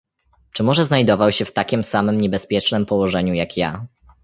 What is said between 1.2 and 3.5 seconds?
się w takiem samem niebezpiecznem położeniu,